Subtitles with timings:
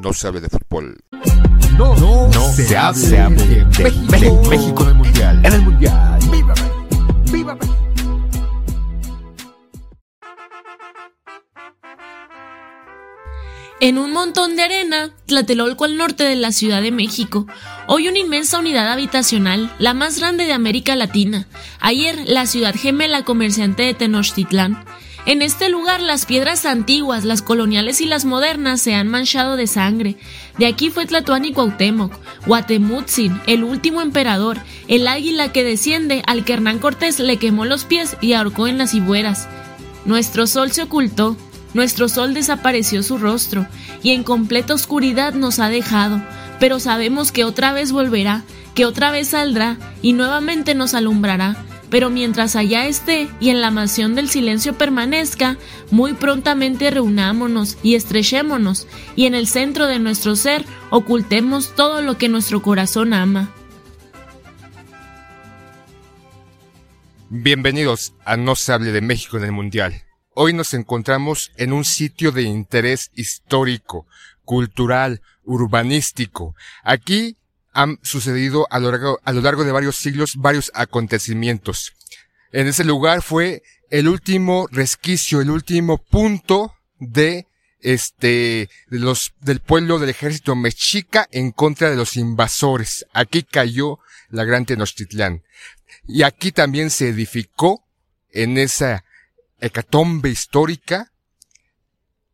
[0.00, 0.96] no se hable de fútbol.
[1.76, 5.40] No, no, se, hable, de, México, México, en el Mundial.
[5.44, 6.18] En el Mundial.
[6.30, 6.54] ¡Viva,
[7.32, 7.58] ¡Viva
[13.80, 17.46] En un montón de arena, Tlatelolco al norte de la Ciudad de México,
[17.86, 21.46] hoy una inmensa unidad habitacional, la más grande de América Latina.
[21.80, 24.84] Ayer, la ciudad gemela comerciante de Tenochtitlán.
[25.26, 29.66] En este lugar las piedras antiguas, las coloniales y las modernas se han manchado de
[29.66, 30.16] sangre.
[30.58, 32.12] De aquí fue Tlatuán y Cuauhtémoc,
[32.46, 37.84] Guatemutzin, el último emperador, el águila que desciende al que Hernán Cortés le quemó los
[37.84, 39.46] pies y ahorcó en las hibueras.
[40.06, 41.36] Nuestro sol se ocultó,
[41.74, 43.66] nuestro sol desapareció su rostro,
[44.02, 46.22] y en completa oscuridad nos ha dejado,
[46.58, 48.42] pero sabemos que otra vez volverá,
[48.74, 51.56] que otra vez saldrá, y nuevamente nos alumbrará
[51.90, 55.58] pero mientras allá esté y en la mansión del silencio permanezca,
[55.90, 58.86] muy prontamente reunámonos y estrechémonos,
[59.16, 63.52] y en el centro de nuestro ser ocultemos todo lo que nuestro corazón ama.
[67.28, 70.04] Bienvenidos a No se hable de México en el Mundial.
[70.34, 74.06] Hoy nos encontramos en un sitio de interés histórico,
[74.44, 76.54] cultural, urbanístico.
[76.82, 77.36] Aquí
[77.80, 81.94] han sucedido a lo, largo, de varios siglos varios acontecimientos.
[82.52, 87.46] En ese lugar fue el último resquicio, el último punto de
[87.80, 93.06] este, de los, del pueblo del ejército mexica en contra de los invasores.
[93.14, 95.42] Aquí cayó la gran Tenochtitlán.
[96.06, 97.82] Y aquí también se edificó
[98.30, 99.04] en esa
[99.58, 101.12] hecatombe histórica,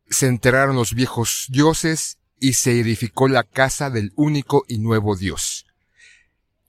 [0.09, 5.65] se enterraron los viejos dioses y se edificó la casa del único y nuevo Dios.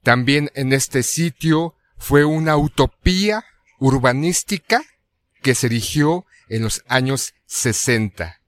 [0.02, 3.44] También en este sitio fue una utopía
[3.78, 4.82] urbanística
[5.42, 8.40] que se erigió en los años 60.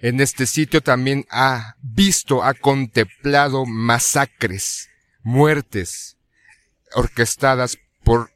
[0.00, 4.88] En este sitio también ha visto, ha contemplado masacres,
[5.22, 6.16] muertes
[6.94, 8.32] orquestadas por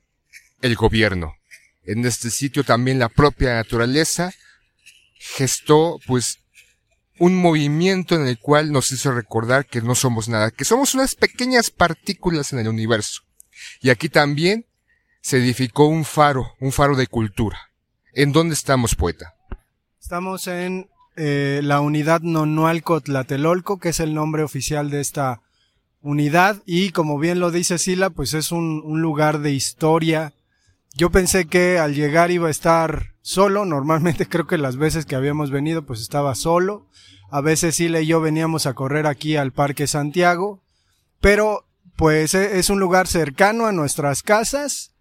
[0.61, 1.37] el gobierno.
[1.85, 4.33] En este sitio también la propia naturaleza
[5.19, 6.42] gestó pues
[7.23, 11.15] un movimiento en el cual nos hizo recordar que no somos nada, que somos unas
[11.15, 13.23] pequeñas partículas en el universo.
[13.81, 14.67] Y aquí también
[15.21, 17.71] se edificó un faro, un faro de cultura.
[18.13, 19.37] ¿En dónde estamos, poeta?
[20.01, 25.43] Estamos en eh, la unidad Nonualco Tlatelolco, que es el nombre oficial de esta
[26.01, 26.61] unidad.
[26.67, 30.33] Y como bien lo dice Sila, pues es un, un lugar de historia.
[30.95, 33.65] Yo pensé que al llegar iba a estar solo.
[33.65, 36.87] Normalmente creo que las veces que habíamos venido, pues estaba solo.
[37.31, 40.61] A veces Sila y yo veníamos a correr aquí al Parque Santiago,
[41.21, 41.65] pero
[41.97, 44.93] pues e, es un lugar cercano a nuestras casas,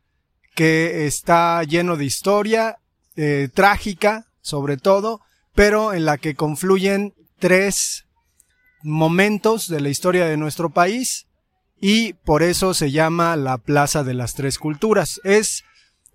[0.56, 2.78] que está lleno de historia,
[3.16, 5.22] eh, trágica sobre todo,
[5.54, 8.06] pero en la que confluyen tres
[8.82, 11.28] momentos de la historia de nuestro país
[11.80, 15.20] y por eso se llama la Plaza de las Tres Culturas.
[15.24, 15.64] Es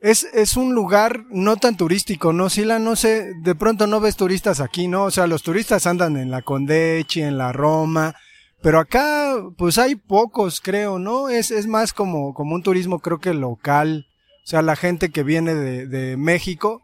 [0.00, 2.50] es, es un lugar no tan turístico, ¿no?
[2.50, 5.04] Sila, no sé, de pronto no ves turistas aquí, ¿no?
[5.04, 8.14] O sea, los turistas andan en la Condechi, en la Roma,
[8.62, 11.28] pero acá, pues hay pocos, creo, ¿no?
[11.28, 14.06] Es, es más como, como un turismo, creo que local.
[14.44, 16.82] O sea, la gente que viene de, de México,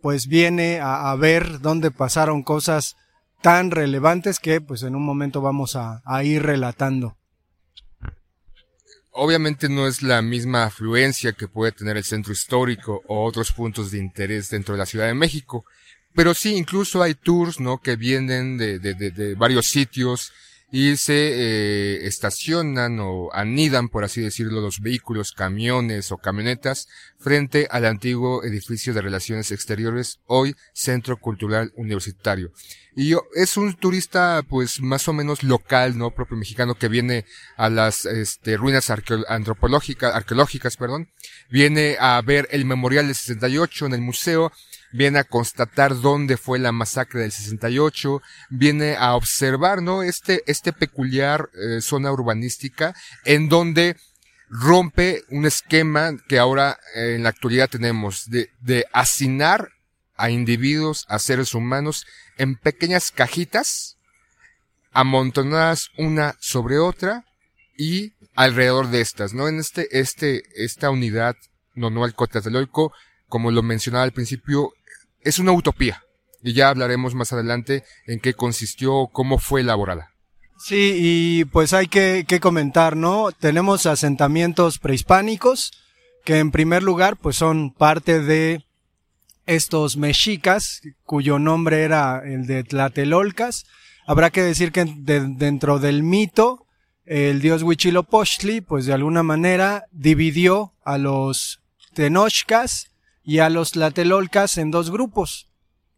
[0.00, 2.96] pues viene a, a, ver dónde pasaron cosas
[3.42, 7.15] tan relevantes que, pues en un momento vamos a, a ir relatando
[9.16, 13.90] obviamente no es la misma afluencia que puede tener el centro histórico o otros puntos
[13.90, 15.64] de interés dentro de la Ciudad de México.
[16.14, 17.78] Pero sí, incluso hay tours, ¿no?
[17.78, 20.32] Que vienen de, de, de, de varios sitios
[20.78, 26.86] y se eh, estacionan o anidan, por así decirlo, los vehículos, camiones o camionetas
[27.18, 32.52] frente al antiguo edificio de Relaciones Exteriores, hoy Centro Cultural Universitario.
[32.94, 36.10] Y yo, es un turista, pues, más o menos local, ¿no?
[36.10, 37.24] Propio mexicano que viene
[37.56, 38.92] a las, este, ruinas
[39.28, 41.08] antropológicas, arqueológicas, perdón.
[41.48, 44.52] Viene a ver el memorial del 68 en el museo
[44.92, 50.02] viene a constatar dónde fue la masacre del 68, viene a observar, ¿no?
[50.02, 52.94] Este, este peculiar eh, zona urbanística
[53.24, 53.96] en donde
[54.48, 59.70] rompe un esquema que ahora eh, en la actualidad tenemos de, de hacinar
[60.16, 62.06] a individuos, a seres humanos
[62.38, 63.96] en pequeñas cajitas
[64.92, 67.24] amontonadas una sobre otra
[67.76, 69.48] y alrededor de estas, ¿no?
[69.48, 71.36] En este, este, esta unidad
[71.74, 72.92] no, no al cotataloico,
[73.28, 74.72] como lo mencionaba al principio,
[75.20, 76.02] es una utopía.
[76.42, 80.12] Y ya hablaremos más adelante en qué consistió, cómo fue elaborada.
[80.58, 83.30] Sí, y pues hay que, que comentar, ¿no?
[83.32, 85.72] Tenemos asentamientos prehispánicos,
[86.24, 88.64] que en primer lugar, pues son parte de
[89.46, 93.64] estos mexicas, cuyo nombre era el de Tlatelolcas.
[94.06, 96.66] Habrá que decir que dentro del mito,
[97.04, 101.60] el dios Huitzilopochtli, pues de alguna manera dividió a los
[101.94, 102.90] Tenochcas
[103.26, 105.48] y a los Tlatelolcas en dos grupos,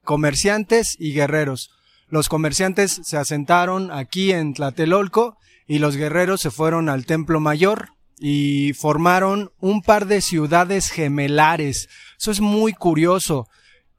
[0.02, 1.70] comerciantes y guerreros.
[2.08, 5.36] Los comerciantes se asentaron aquí en Tlatelolco
[5.66, 11.90] y los guerreros se fueron al Templo Mayor y formaron un par de ciudades gemelares.
[12.19, 13.46] Eso es muy curioso.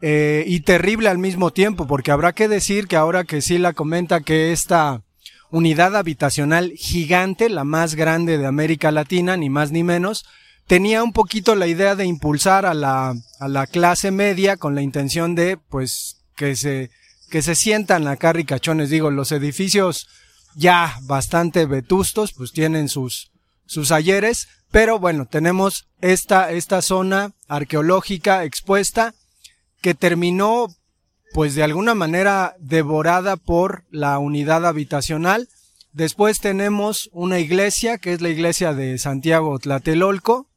[0.01, 4.21] Eh, y terrible al mismo tiempo, porque habrá que decir que ahora que Sila comenta
[4.21, 5.03] que esta
[5.51, 10.25] unidad habitacional gigante, la más grande de América Latina, ni más ni menos,
[10.69, 14.83] tenía un poquito la idea de impulsar a la, a la clase media con la
[14.83, 16.92] intención de, pues, que se,
[17.31, 18.92] que se sientan acá ricachones.
[18.92, 20.07] Digo, los edificios
[20.54, 23.31] ya bastante vetustos, pues tienen sus,
[23.66, 29.15] sus ayeres, pero bueno, tenemos esta, esta zona arqueológica expuesta
[29.81, 30.68] que terminó
[31.33, 35.48] pues de alguna manera devorada por la unidad habitacional.
[35.94, 40.49] Después tenemos una iglesia, que es la iglesia de Santiago Tlatelolco,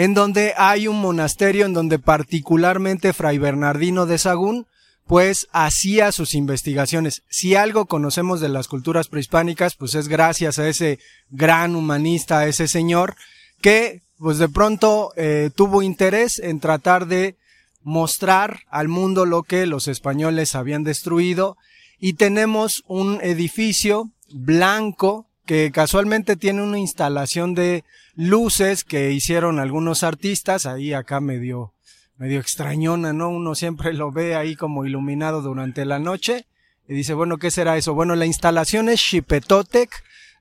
[0.00, 4.66] en donde hay un monasterio en donde particularmente Fray Bernardino de Sagún
[5.06, 7.22] pues hacía sus investigaciones.
[7.28, 12.46] Si algo conocemos de las culturas prehispánicas, pues es gracias a ese gran humanista, a
[12.46, 13.14] ese señor,
[13.60, 17.36] que pues de pronto eh, tuvo interés en tratar de
[17.82, 21.58] mostrar al mundo lo que los españoles habían destruido
[21.98, 27.82] y tenemos un edificio blanco que casualmente tiene una instalación de
[28.14, 31.74] luces que hicieron algunos artistas, ahí acá medio,
[32.18, 33.30] medio extrañona, ¿no?
[33.30, 36.46] Uno siempre lo ve ahí como iluminado durante la noche
[36.88, 37.94] y dice, bueno, ¿qué será eso?
[37.94, 39.90] Bueno, la instalación es Xipetotec,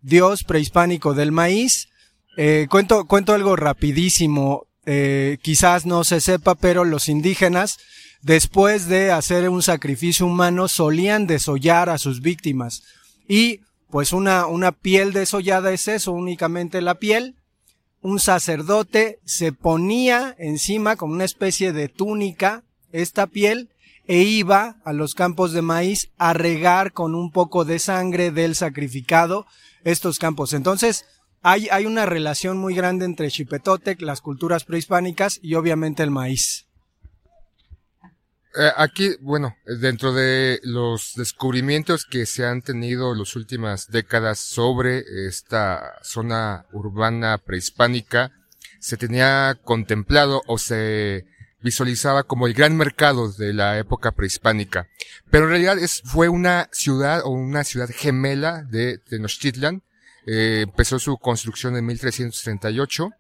[0.04, 1.88] dios prehispánico del maíz.
[2.38, 4.68] Eh, cuento, cuento algo rapidísimo.
[4.86, 7.80] Eh, quizás no se sepa, pero los indígenas,
[8.22, 12.84] después de hacer un sacrificio humano, solían desollar a sus víctimas.
[13.28, 17.36] Y pues una, una piel desollada es eso, únicamente la piel.
[18.02, 23.70] Un sacerdote se ponía encima como una especie de túnica esta piel
[24.08, 28.56] e iba a los campos de maíz a regar con un poco de sangre del
[28.56, 29.46] sacrificado
[29.84, 30.54] estos campos.
[30.54, 31.06] Entonces,
[31.42, 36.69] hay, hay una relación muy grande entre Chipetotec, las culturas prehispánicas y obviamente el maíz.
[38.58, 45.04] Eh, aquí, bueno, dentro de los descubrimientos que se han tenido las últimas décadas sobre
[45.28, 48.32] esta zona urbana prehispánica,
[48.80, 51.26] se tenía contemplado o se
[51.62, 54.88] visualizaba como el gran mercado de la época prehispánica.
[55.30, 59.84] Pero en realidad es, fue una ciudad o una ciudad gemela de Tenochtitlan,
[60.26, 63.12] eh, empezó su construcción en 1338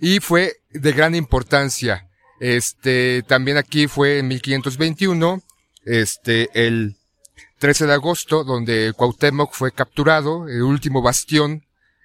[0.00, 2.09] y fue de gran importancia.
[2.40, 5.42] Este, también aquí fue en 1521,
[5.84, 6.96] este, el
[7.58, 11.62] 13 de agosto, donde Cuauhtémoc fue capturado, el último bastión,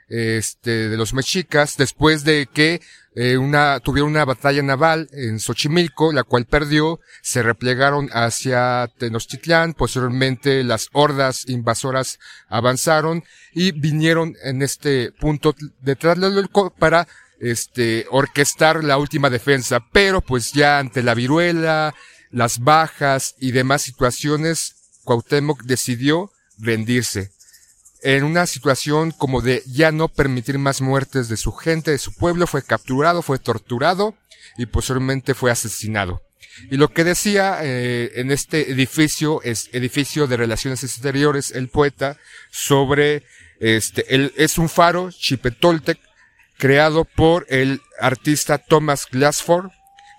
[0.07, 2.81] este, de los mexicas, después de que
[3.15, 9.73] eh, una, tuvieron una batalla naval en Xochimilco, la cual perdió, se replegaron hacia Tenochtitlán,
[9.73, 13.23] posteriormente las hordas invasoras avanzaron
[13.53, 17.07] y vinieron en este punto de Tlatelolco para
[17.45, 21.93] este, orquestar la última defensa, pero pues ya ante la viruela,
[22.31, 27.31] las bajas y demás situaciones, Cuauhtémoc decidió rendirse
[28.01, 32.13] en una situación como de ya no permitir más muertes de su gente, de su
[32.13, 34.15] pueblo, fue capturado, fue torturado
[34.57, 36.21] y posteriormente fue asesinado.
[36.71, 42.17] Y lo que decía eh, en este edificio, es edificio de relaciones exteriores, el poeta,
[42.51, 43.23] sobre
[43.59, 45.99] este, el, es un faro, Chipetoltec,
[46.57, 49.71] creado por el artista Thomas Glassford,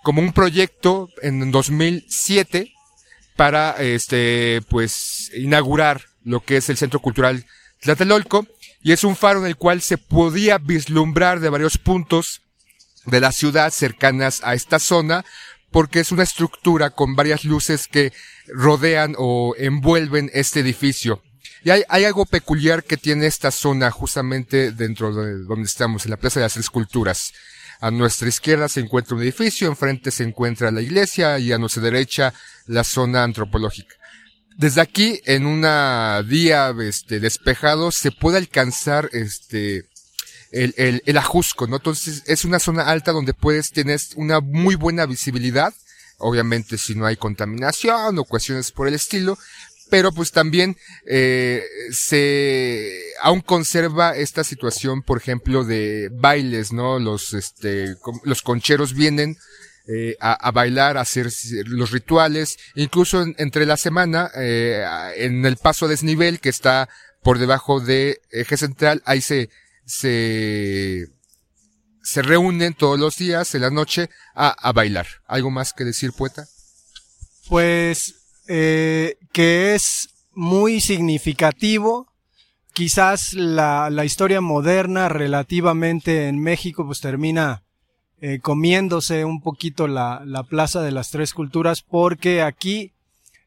[0.02, 2.72] como un proyecto en 2007
[3.36, 7.44] para, este, pues, inaugurar lo que es el Centro Cultural
[7.80, 8.46] Tlatelolco,
[8.82, 12.42] y es un faro en el cual se podía vislumbrar de varios puntos
[13.04, 15.24] de la ciudad cercanas a esta zona,
[15.70, 18.12] porque es una estructura con varias luces que
[18.48, 21.22] rodean o envuelven este edificio.
[21.66, 26.12] Y hay, hay algo peculiar que tiene esta zona justamente dentro de donde estamos, en
[26.12, 27.32] la Plaza de las Esculturas.
[27.80, 31.82] A nuestra izquierda se encuentra un edificio, enfrente se encuentra la iglesia y a nuestra
[31.82, 32.32] derecha
[32.66, 33.96] la zona antropológica.
[34.56, 39.88] Desde aquí, en una día este, despejado, se puede alcanzar este,
[40.52, 41.78] el, el, el ajusco, ¿no?
[41.78, 45.74] Entonces, es una zona alta donde puedes tener una muy buena visibilidad.
[46.18, 49.36] Obviamente, si no hay contaminación o cuestiones por el estilo,
[49.90, 50.76] pero pues también
[51.06, 52.90] eh, se
[53.22, 59.36] aún conserva esta situación por ejemplo de bailes no los este los concheros vienen
[59.88, 61.28] eh, a, bailar, a hacer
[61.66, 66.88] los rituales, incluso entre la semana, eh, en el paso a desnivel que está
[67.22, 69.48] por debajo de eje central, ahí se,
[69.84, 71.06] se,
[72.02, 75.06] se reúnen todos los días en la noche a, a bailar.
[75.28, 76.48] ¿Algo más que decir, poeta?
[77.48, 82.08] Pues, eh, que es muy significativo.
[82.72, 87.62] Quizás la, la historia moderna relativamente en México pues termina
[88.20, 92.92] eh, comiéndose un poquito la, la Plaza de las Tres Culturas porque aquí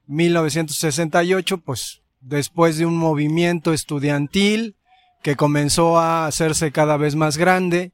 [0.08, 4.76] 1968 pues después de un movimiento estudiantil
[5.22, 7.92] que comenzó a hacerse cada vez más grande,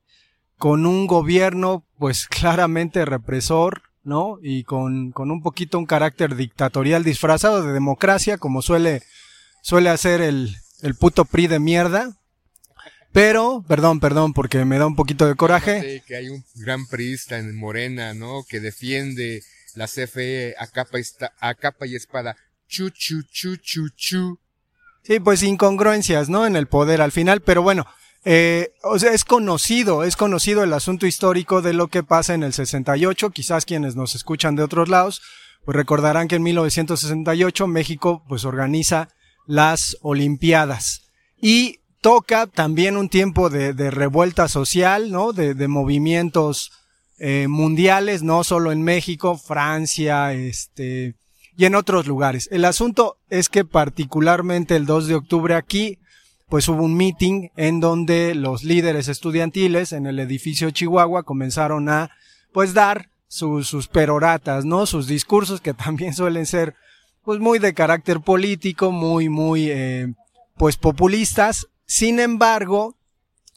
[0.57, 4.37] con un gobierno pues claramente represor, ¿no?
[4.41, 9.01] Y con, con un poquito un carácter dictatorial disfrazado de democracia, como suele,
[9.61, 12.15] suele hacer el, el puto PRI de mierda.
[13.11, 16.03] Pero, perdón, perdón, porque me da un poquito de coraje.
[16.05, 18.43] que hay un gran priista en Morena, ¿no?
[18.47, 19.41] Que defiende
[19.73, 20.97] la CFE a capa,
[21.39, 22.35] a capa y espada.
[22.67, 24.39] Chu, chu, chu, chu, chu.
[25.03, 26.45] Sí, pues incongruencias, ¿no?
[26.45, 27.85] En el poder al final, pero bueno,
[28.25, 32.41] eh, o sea, es conocido, es conocido el asunto histórico de lo que pasa en
[32.41, 33.29] el 68.
[33.29, 35.21] Quizás quienes nos escuchan de otros lados,
[35.63, 39.09] pues recordarán que en 1968 México pues organiza
[39.45, 41.03] las Olimpiadas
[41.39, 45.31] y toca también un tiempo de, revuelta social, ¿no?
[45.31, 46.71] De, de movimientos
[47.19, 51.15] eh, mundiales, no solo en México, Francia, este,
[51.55, 52.49] y en otros lugares.
[52.51, 55.99] El asunto es que particularmente el 2 de octubre aquí
[56.49, 62.11] pues hubo un meeting en donde los líderes estudiantiles en el edificio Chihuahua comenzaron a
[62.51, 64.85] pues dar sus, sus peroratas, ¿no?
[64.85, 66.75] Sus discursos que también suelen ser
[67.23, 70.13] pues muy de carácter político, muy, muy eh,
[70.57, 71.67] pues populistas.
[71.87, 72.95] Sin embargo,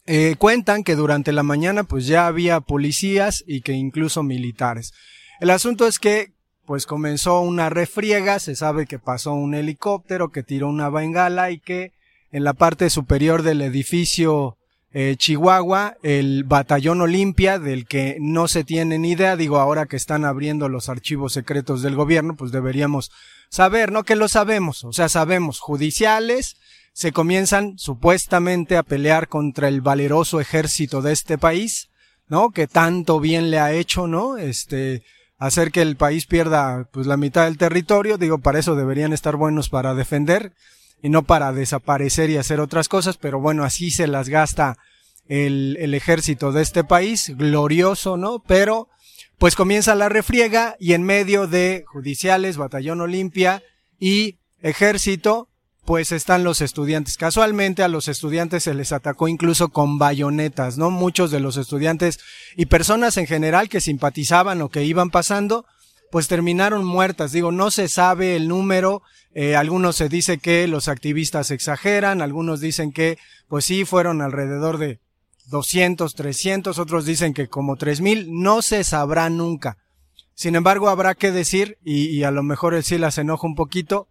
[0.06, 4.94] eh, cuentan que durante la mañana pues ya había policías y que incluso militares.
[5.40, 6.32] El asunto es que
[6.64, 11.60] pues comenzó una refriega, se sabe que pasó un helicóptero que tiró una bengala y
[11.60, 11.92] que
[12.30, 14.56] en la parte superior del edificio
[14.90, 19.96] eh, Chihuahua, el batallón Olimpia, del que no se tiene ni idea, digo ahora que
[19.96, 23.10] están abriendo los archivos secretos del gobierno, pues deberíamos
[23.50, 24.04] saber, ¿no?
[24.04, 26.56] Que lo sabemos, o sea, sabemos, judiciales,
[26.94, 31.90] se comienzan supuestamente a pelear contra el valeroso ejército de este país,
[32.26, 32.50] ¿no?
[32.50, 34.38] Que tanto bien le ha hecho, ¿no?
[34.38, 35.02] Este,
[35.38, 39.36] hacer que el país pierda pues la mitad del territorio, digo, para eso deberían estar
[39.36, 40.52] buenos para defender,
[41.02, 44.76] y no para desaparecer y hacer otras cosas, pero bueno, así se las gasta
[45.28, 48.42] el, el ejército de este país, glorioso, ¿no?
[48.46, 48.88] Pero
[49.38, 53.62] pues comienza la refriega y en medio de judiciales, batallón Olimpia
[54.00, 55.48] y ejército,
[55.84, 57.16] pues están los estudiantes.
[57.16, 60.90] Casualmente a los estudiantes se les atacó incluso con bayonetas, ¿no?
[60.90, 62.18] Muchos de los estudiantes
[62.56, 65.64] y personas en general que simpatizaban o que iban pasando,
[66.10, 67.32] pues terminaron muertas.
[67.32, 69.02] Digo, no se sabe el número,
[69.34, 74.78] eh, algunos se dice que los activistas exageran, algunos dicen que, pues sí, fueron alrededor
[74.78, 75.00] de
[75.50, 79.78] 200, 300, otros dicen que como 3000, no se sabrá nunca.
[80.34, 84.06] Sin embargo, habrá que decir, y, a lo mejor el sí las enoja un poquito,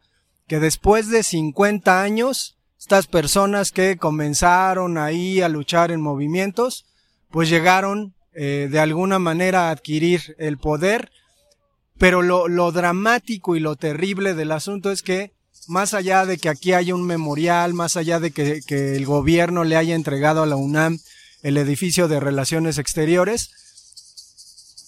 [0.47, 6.85] que después de 50 años, estas personas que comenzaron ahí a luchar en movimientos,
[7.31, 11.11] pues llegaron eh, de alguna manera a adquirir el poder
[11.97, 15.31] pero lo, lo dramático y lo terrible del asunto es que
[15.67, 19.63] más allá de que aquí haya un memorial, más allá de que, que, el gobierno
[19.63, 20.99] le haya entregado a la UNAM
[21.43, 23.49] el edificio de relaciones exteriores,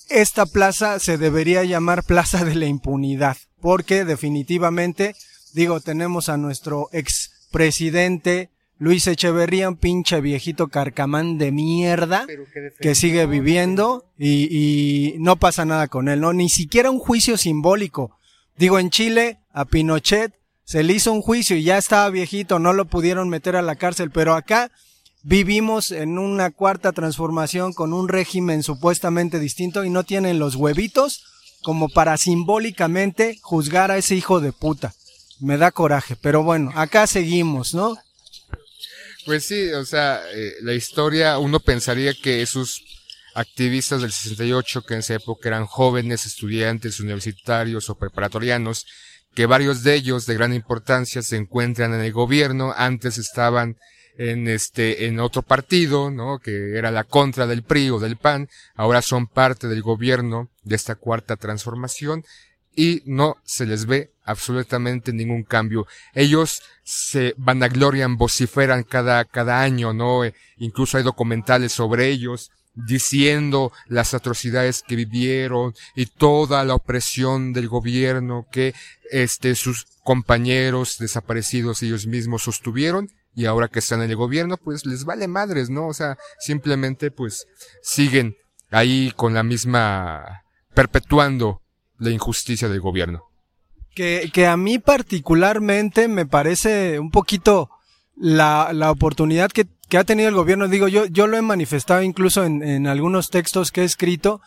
[0.09, 5.15] esta plaza se debería llamar Plaza de la Impunidad, porque definitivamente,
[5.53, 12.25] digo, tenemos a nuestro expresidente Luis Echeverría, un pinche viejito carcamán de mierda
[12.79, 16.31] que, sigue viviendo y, y, no pasa nada con él, ¿no?
[16.31, 18.17] Ni siquiera un juicio simbólico.
[18.57, 20.33] Digo, en Chile, a Pinochet
[20.63, 23.75] se le hizo un juicio y ya estaba viejito, no lo pudieron meter a la
[23.75, 24.71] cárcel, pero acá
[25.23, 31.25] vivimos en una cuarta transformación con un régimen supuestamente distinto y no tienen los huevitos
[31.63, 34.93] como para simbólicamente juzgar a ese hijo de puta.
[35.41, 37.97] Me da coraje, pero bueno, acá seguimos, ¿no?
[39.29, 42.81] Pues sí, o sea, eh, la historia, uno pensaría que esos
[43.35, 48.87] activistas del 68, que en esa época eran jóvenes, estudiantes, universitarios o preparatorianos,
[49.35, 53.77] que varios de ellos de gran importancia se encuentran en el gobierno, antes estaban
[54.17, 56.39] en este, en otro partido, ¿no?
[56.39, 60.75] Que era la contra del PRI o del PAN, ahora son parte del gobierno de
[60.75, 62.23] esta cuarta transformación
[62.75, 65.87] y no se les ve absolutamente ningún cambio.
[66.13, 70.23] Ellos se vanaglorian, vociferan cada, cada año, ¿no?
[70.23, 77.53] Eh, incluso hay documentales sobre ellos, diciendo las atrocidades que vivieron y toda la opresión
[77.53, 78.73] del gobierno que
[79.11, 84.85] este sus compañeros desaparecidos ellos mismos sostuvieron y ahora que están en el gobierno pues
[84.85, 85.87] les vale madres, ¿no?
[85.87, 87.45] O sea, simplemente pues
[87.81, 88.37] siguen
[88.69, 91.61] ahí con la misma perpetuando
[91.99, 93.23] la injusticia del gobierno.
[93.95, 97.69] Que, que a mí particularmente me parece un poquito
[98.15, 100.67] la, la oportunidad que, que ha tenido el gobierno.
[100.67, 104.41] Digo, yo, yo lo he manifestado incluso en, en algunos textos que he escrito,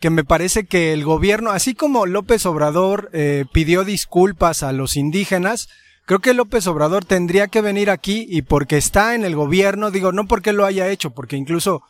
[0.00, 4.96] que me parece que el gobierno, así como López Obrador eh, pidió disculpas a los
[4.96, 5.68] indígenas,
[6.04, 10.12] creo que López Obrador tendría que venir aquí y porque está en el gobierno, digo,
[10.12, 11.82] no porque lo haya hecho, porque incluso,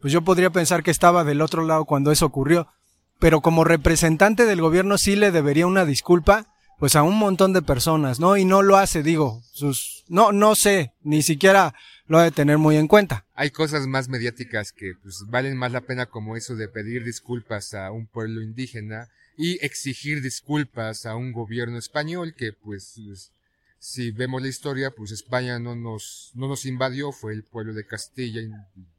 [0.00, 2.68] pues yo podría pensar que estaba del otro lado cuando eso ocurrió,
[3.20, 6.46] pero como representante del gobierno sí le debería una disculpa,
[6.78, 8.36] pues a un montón de personas, ¿no?
[8.36, 11.74] Y no lo hace, digo, sus, no, no sé, ni siquiera
[12.06, 13.26] lo ha de tener muy en cuenta.
[13.34, 17.74] Hay cosas más mediáticas que pues valen más la pena como eso de pedir disculpas
[17.74, 22.98] a un pueblo indígena y exigir disculpas a un gobierno español que pues
[23.82, 27.86] si vemos la historia, pues España no nos, no nos invadió, fue el pueblo de
[27.86, 28.50] Castilla y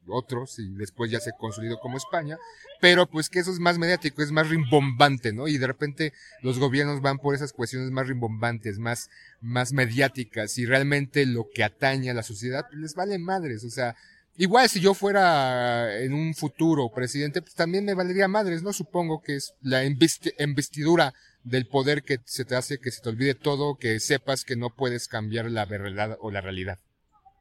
[0.08, 2.40] otros, y después ya se consolidó como España,
[2.82, 5.48] pero pues que eso es más mediático, es más rimbombante, ¿no?
[5.48, 9.08] Y de repente los gobiernos van por esas cuestiones más rimbombantes, más,
[9.40, 13.70] más mediáticas, y realmente lo que atañe a la sociedad, pues les vale madres, o
[13.70, 13.96] sea,
[14.38, 18.72] Igual si yo fuera en un futuro presidente, pues también me valería madres, ¿no?
[18.72, 23.36] Supongo que es la investidura del poder que se te hace que se te olvide
[23.36, 26.80] todo, que sepas que no puedes cambiar la verdad o la realidad.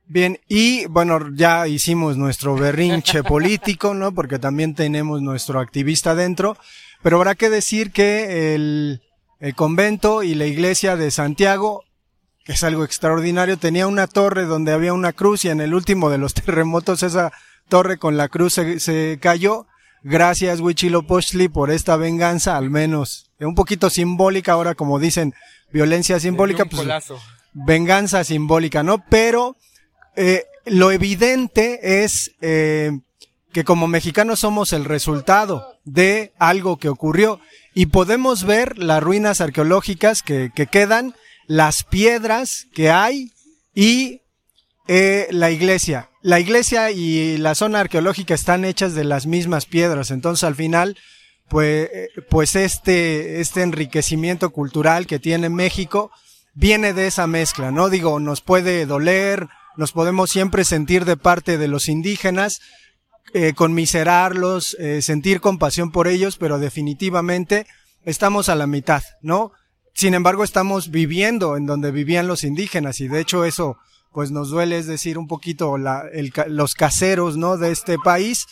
[0.06, 4.12] Bien, y bueno, ya hicimos nuestro berrinche político, ¿no?
[4.12, 6.56] Porque también tenemos nuestro activista dentro,
[7.02, 9.02] pero habrá que decir que el,
[9.38, 11.84] el convento y la iglesia de Santiago,
[12.44, 16.10] que es algo extraordinario, tenía una torre donde había una cruz y en el último
[16.10, 17.32] de los terremotos esa
[17.68, 19.66] torre con la cruz se, se cayó.
[20.02, 25.34] Gracias Huichilopochtli por esta venganza, al menos un poquito simbólica, ahora como dicen,
[25.72, 26.88] violencia simbólica, pues
[27.52, 29.04] venganza simbólica, ¿no?
[29.08, 29.56] Pero
[30.16, 32.92] eh, lo evidente es eh,
[33.52, 37.40] que como mexicanos somos el resultado de algo que ocurrió
[37.74, 41.14] y podemos ver las ruinas arqueológicas que, que quedan,
[41.46, 43.32] las piedras que hay
[43.74, 44.22] y
[44.88, 46.09] eh, la iglesia.
[46.22, 50.98] La iglesia y la zona arqueológica están hechas de las mismas piedras, entonces al final
[51.48, 51.88] pues,
[52.28, 56.10] pues este, este enriquecimiento cultural que tiene México
[56.54, 57.88] viene de esa mezcla, ¿no?
[57.88, 62.60] Digo, nos puede doler, nos podemos siempre sentir de parte de los indígenas,
[63.32, 67.66] eh, conmiserarlos, eh, sentir compasión por ellos, pero definitivamente
[68.04, 69.52] estamos a la mitad, ¿no?
[69.94, 73.78] Sin embargo, estamos viviendo en donde vivían los indígenas y de hecho eso
[74.12, 77.56] pues nos duele, es decir, un poquito la, el, los caseros, ¿no?
[77.56, 78.46] De este país,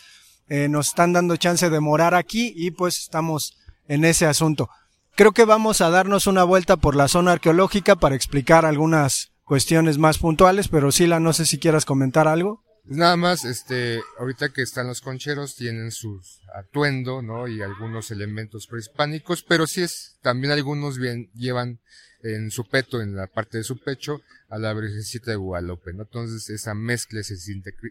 [0.47, 4.69] eh, nos están dando chance de morar aquí y pues estamos en ese asunto.
[5.15, 9.97] Creo que vamos a darnos una vuelta por la zona arqueológica para explicar algunas cuestiones
[9.97, 12.63] más puntuales, pero Sila, no sé si quieras comentar algo.
[12.85, 16.21] Nada más, este, ahorita que están los concheros, tienen su
[16.55, 17.47] atuendo, ¿no?
[17.47, 21.81] Y algunos elementos prehispánicos, pero sí es, también algunos bien, llevan
[22.21, 26.03] en su peto, en la parte de su pecho, a la Virgencita de Guadalupe, ¿no?
[26.03, 27.37] Entonces, esa mezcla, ese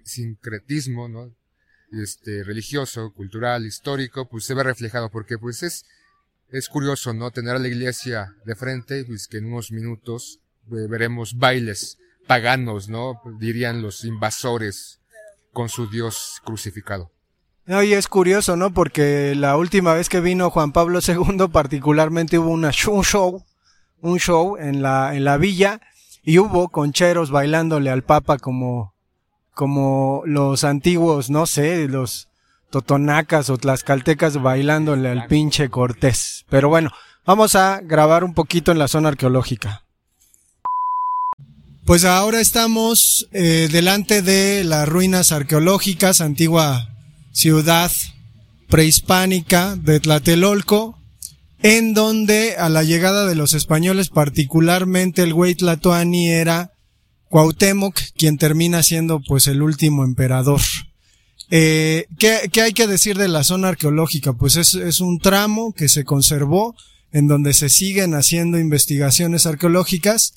[0.05, 1.33] sincretismo, ¿no?
[1.93, 5.85] este, religioso, cultural, histórico, pues se ve reflejado porque pues es,
[6.51, 7.31] es curioso, ¿no?
[7.31, 12.88] Tener a la iglesia de frente, pues que en unos minutos eh, veremos bailes paganos,
[12.88, 13.21] ¿no?
[13.38, 15.01] Dirían los invasores
[15.53, 17.11] con su Dios crucificado.
[17.64, 18.73] No, y es curioso, ¿no?
[18.73, 23.45] Porque la última vez que vino Juan Pablo II particularmente hubo una, un show,
[24.00, 25.80] un show en la, en la villa
[26.22, 28.94] y hubo concheros bailándole al Papa como,
[29.54, 32.28] como los antiguos, no sé, los
[32.70, 36.44] totonacas o tlaxcaltecas bailándole al pinche Cortés.
[36.48, 36.90] Pero bueno,
[37.24, 39.84] vamos a grabar un poquito en la zona arqueológica.
[41.84, 46.90] Pues ahora estamos eh, delante de las ruinas arqueológicas, antigua
[47.32, 47.90] ciudad
[48.68, 50.98] prehispánica de Tlatelolco,
[51.62, 56.73] en donde a la llegada de los españoles, particularmente el güey Tlatoani era
[57.29, 60.61] Cuauhtémoc, quien termina siendo pues el último emperador.
[61.51, 64.35] Eh, ¿qué, ¿qué, hay que decir de la zona arqueológica?
[64.35, 66.75] Pues es, es un tramo que se conservó,
[67.11, 70.35] en donde se siguen haciendo investigaciones arqueológicas,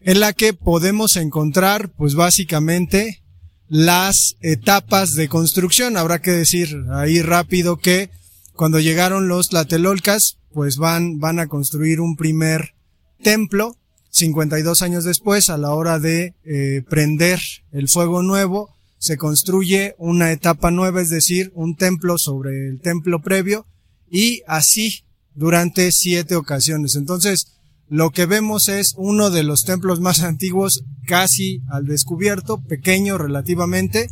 [0.00, 3.22] en la que podemos encontrar pues básicamente
[3.68, 5.96] las etapas de construcción.
[5.96, 8.10] Habrá que decir ahí rápido que
[8.54, 12.74] cuando llegaron los Tlatelolcas, pues van, van a construir un primer
[13.22, 13.76] templo
[14.12, 17.40] 52 años después, a la hora de eh, prender
[17.72, 23.20] el fuego nuevo, se construye una etapa nueva, es decir, un templo sobre el templo
[23.22, 23.66] previo
[24.10, 26.94] y así durante siete ocasiones.
[26.94, 27.46] Entonces,
[27.88, 34.08] lo que vemos es uno de los templos más antiguos casi al descubierto, pequeño relativamente,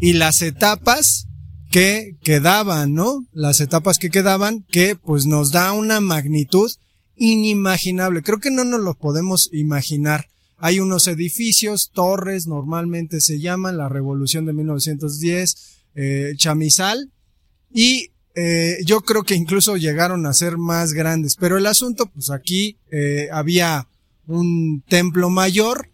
[0.00, 1.28] y las etapas
[1.70, 3.26] que quedaban, ¿no?
[3.32, 6.70] Las etapas que quedaban que pues nos da una magnitud
[7.16, 8.22] inimaginable.
[8.22, 10.26] Creo que no nos lo podemos imaginar.
[10.58, 15.56] Hay unos edificios, torres, normalmente se llaman, la revolución de 1910,
[15.94, 17.10] eh, Chamizal,
[17.72, 21.36] y eh, yo creo que incluso llegaron a ser más grandes.
[21.36, 23.86] Pero el asunto, pues aquí eh, había
[24.26, 25.88] un templo mayor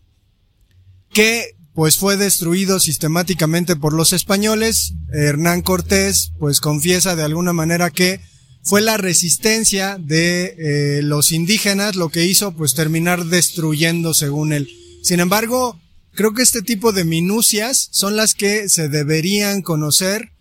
[1.12, 4.94] que pues fue destruido sistemáticamente por los españoles.
[5.12, 8.20] Hernán Cortés pues confiesa de alguna manera que
[8.62, 14.68] fue la resistencia de eh, los indígenas lo que hizo pues terminar destruyendo según él.
[15.02, 15.80] Sin embargo,
[16.14, 20.32] creo que este tipo de minucias son las que se deberían conocer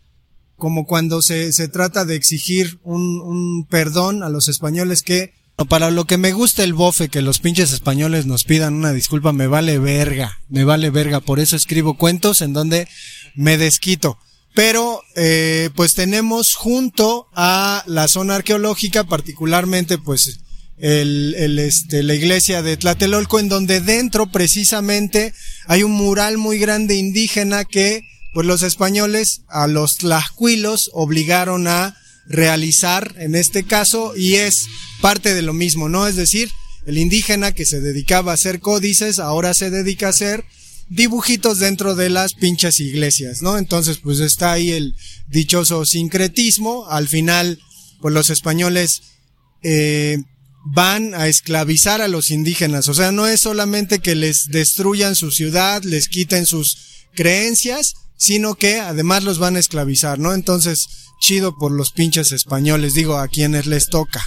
[0.55, 5.33] como cuando se, se trata de exigir un, un perdón a los españoles que
[5.65, 9.33] para lo que me gusta el bofe, que los pinches españoles nos pidan una disculpa,
[9.33, 11.19] me vale verga, me vale verga.
[11.19, 12.87] Por eso escribo cuentos en donde
[13.35, 14.17] me desquito.
[14.53, 20.39] Pero, eh, pues tenemos junto a la zona arqueológica, particularmente, pues,
[20.77, 25.33] el, este, la iglesia de Tlatelolco, en donde dentro precisamente
[25.67, 28.01] hay un mural muy grande indígena que,
[28.33, 31.95] pues los españoles a los tlaxcuilos obligaron a
[32.27, 34.67] realizar en este caso y es
[35.01, 36.07] parte de lo mismo, ¿no?
[36.07, 36.49] Es decir,
[36.85, 40.43] el indígena que se dedicaba a hacer códices ahora se dedica a hacer
[40.89, 43.57] dibujitos dentro de las pinches iglesias, ¿no?
[43.57, 44.93] Entonces, pues está ahí el
[45.29, 46.85] dichoso sincretismo.
[46.89, 47.59] Al final,
[48.01, 49.01] pues los españoles
[49.63, 50.17] eh,
[50.65, 52.89] van a esclavizar a los indígenas.
[52.89, 56.77] O sea, no es solamente que les destruyan su ciudad, les quiten sus
[57.15, 60.35] creencias, sino que además los van a esclavizar, ¿no?
[60.35, 60.85] Entonces,
[61.19, 64.21] chido por los pinches españoles, digo, a quienes les toca.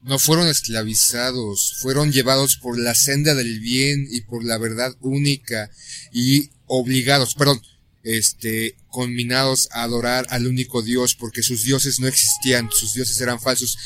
[0.00, 5.70] No fueron esclavizados, fueron llevados por la senda del bien y por la verdad única
[6.10, 7.60] y obligados, perdón,
[8.02, 13.38] este, conminados a adorar al único Dios porque sus dioses no existían, sus dioses eran
[13.38, 13.76] falsos.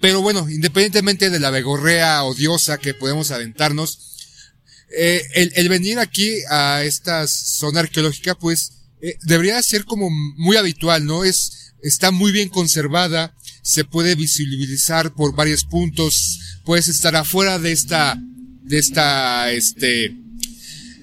[0.00, 3.98] Pero bueno, independientemente de la begorrea odiosa que podemos aventarnos,
[4.96, 10.56] eh, el, el, venir aquí a esta zona arqueológica, pues, eh, debería ser como muy
[10.56, 11.24] habitual, ¿no?
[11.24, 17.72] Es, está muy bien conservada, se puede visibilizar por varios puntos, puedes estar afuera de
[17.72, 18.18] esta,
[18.62, 20.16] de esta, este,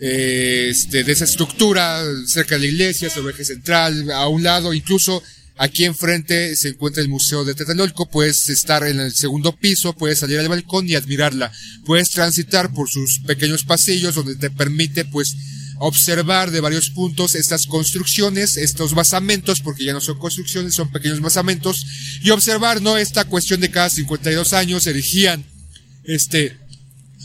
[0.01, 4.43] eh, este, de esa estructura, cerca de la iglesia, sobre el eje central, a un
[4.43, 5.21] lado, incluso
[5.55, 10.19] aquí enfrente se encuentra el Museo de Tetalolco, puedes estar en el segundo piso, puedes
[10.19, 11.51] salir al balcón y admirarla,
[11.85, 15.35] puedes transitar por sus pequeños pasillos donde te permite, pues,
[15.85, 21.19] observar de varios puntos estas construcciones, estos basamentos, porque ya no son construcciones, son pequeños
[21.19, 21.85] basamentos,
[22.23, 22.97] y observar, ¿no?
[22.97, 25.45] Esta cuestión de cada 52 años erigían,
[26.05, 26.57] este,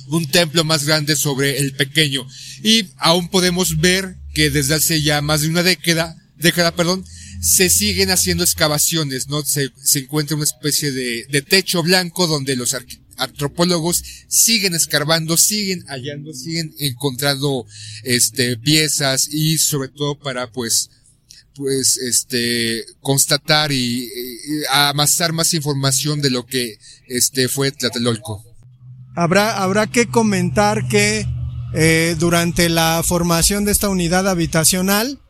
[0.08, 2.26] un templo más grande sobre el pequeño.
[2.64, 7.04] Y aún podemos ver que desde hace ya más de una década, década, perdón,
[7.40, 9.44] se siguen haciendo excavaciones, ¿no?
[9.44, 15.36] Se, se encuentra una especie de, de techo blanco donde los arquitectos antropólogos siguen escarbando,
[15.36, 17.66] siguen hallando, siguen encontrando
[18.04, 20.90] este piezas y sobre todo para pues
[21.54, 24.08] pues este constatar y, y
[24.70, 26.78] amasar más información de lo que
[27.08, 28.44] este fue Tlatelolco.
[29.16, 31.26] Habrá habrá que comentar que
[31.74, 35.20] eh, durante la formación de esta unidad habitacional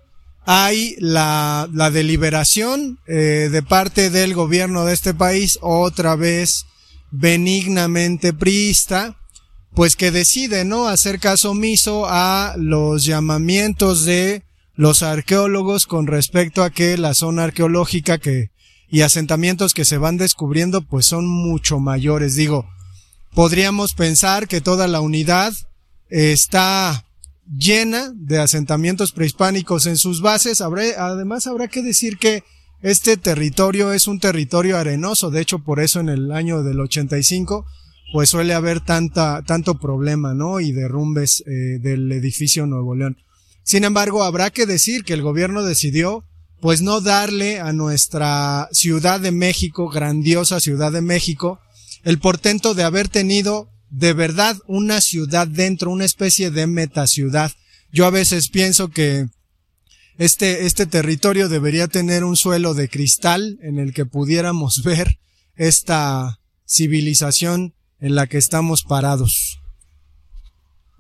[0.45, 6.65] hay la, la deliberación eh, de parte del gobierno de este país otra vez
[7.11, 9.17] benignamente priista,
[9.75, 14.43] pues que decide no hacer caso omiso a los llamamientos de
[14.75, 18.51] los arqueólogos con respecto a que la zona arqueológica que
[18.91, 22.37] y asentamientos que se van descubriendo pues son mucho mayores.
[22.37, 22.69] Digo,
[23.35, 25.53] podríamos pensar que toda la unidad
[26.09, 27.05] está
[27.47, 30.61] llena de asentamientos prehispánicos en sus bases.
[30.61, 32.45] Además habrá que decir que
[32.83, 37.67] este territorio es un territorio arenoso, de hecho por eso en el año del 85
[38.13, 40.61] pues suele haber tanta, tanto problema, ¿no?
[40.61, 43.19] Y derrumbes eh, del edificio Nuevo León.
[43.63, 46.25] Sin embargo, habrá que decir que el gobierno decidió
[46.61, 51.61] pues no darle a nuestra Ciudad de México, grandiosa Ciudad de México,
[52.03, 57.53] el portento de haber tenido de verdad una ciudad dentro, una especie de metaciudad.
[57.93, 59.27] Yo a veces pienso que
[60.19, 65.19] este, este territorio debería tener un suelo de cristal en el que pudiéramos ver
[65.57, 69.61] esta civilización en la que estamos parados.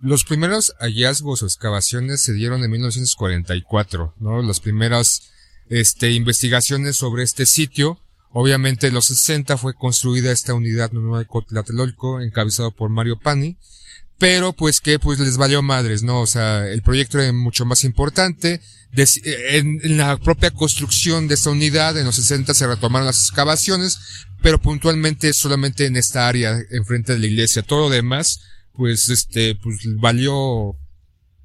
[0.01, 4.43] Los primeros hallazgos o excavaciones se dieron en 1944, ¿no?
[4.43, 5.23] Las primeras,
[5.69, 8.01] este, investigaciones sobre este sitio.
[8.31, 13.57] Obviamente en los 60 fue construida esta unidad nueva de Cotlatelolco, encabezado por Mario Pani.
[14.19, 16.21] Pero pues que pues les valió madres, ¿no?
[16.21, 18.61] O sea, el proyecto era mucho más importante.
[18.93, 23.99] en, en, la propia construcción de esta unidad, en los 60 se retomaron las excavaciones,
[24.43, 27.63] pero puntualmente solamente en esta área, enfrente de la iglesia.
[27.63, 28.41] Todo lo demás,
[28.73, 30.77] pues este, pues valió,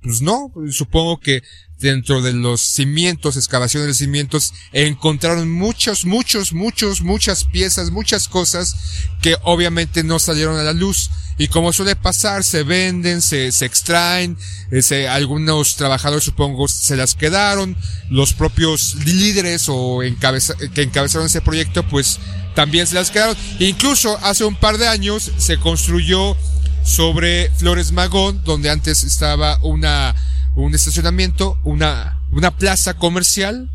[0.02, 1.44] pues no, supongo que
[1.80, 8.76] dentro de los cimientos, excavaciones de cimientos, encontraron muchos, muchos, muchos, muchas piezas, muchas cosas
[9.22, 11.10] que obviamente no salieron a la luz.
[11.38, 14.38] Y como suele pasar, se venden, se, se extraen,
[14.72, 17.76] ese, algunos trabajadores supongo se las quedaron,
[18.10, 22.20] los propios líderes o encabeza, que encabezaron ese proyecto pues
[22.56, 23.36] también se las quedaron.
[23.60, 26.38] Incluso hace un par de años se construyó
[26.84, 30.16] sobre Flores Magón, donde antes estaba una,
[30.56, 33.72] un estacionamiento, una, una plaza comercial,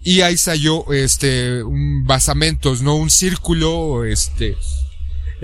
[0.00, 2.96] y ahí salió, este, un basamentos, ¿no?
[2.96, 4.56] Un círculo, este,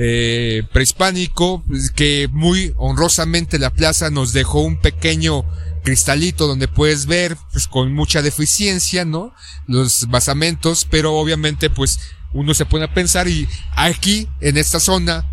[0.00, 1.64] eh, prehispánico,
[1.96, 5.44] que muy honrosamente la plaza nos dejó un pequeño
[5.82, 9.34] cristalito donde puedes ver, pues con mucha deficiencia, ¿no?
[9.66, 11.98] Los basamentos, pero obviamente, pues,
[12.32, 15.28] uno se pone a pensar y aquí, en esta zona,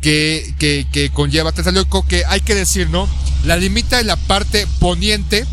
[0.00, 3.08] que, que, que conlleva Tlatelolco, que hay que decir, ¿no?
[3.44, 5.44] La limita en la parte poniente,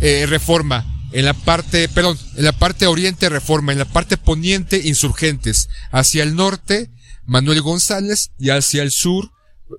[0.00, 0.86] eh, reforma.
[1.12, 5.68] En la parte, perdón, en la parte oriente reforma, en la parte poniente insurgentes.
[5.90, 6.88] Hacia el norte,
[7.30, 9.30] Manuel González y hacia el sur,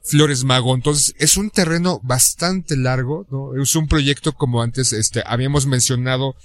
[0.05, 0.73] Flores Mago.
[0.73, 3.61] Entonces, es un terreno bastante largo, ¿no?
[3.61, 6.37] Es un proyecto como antes, este, habíamos mencionado,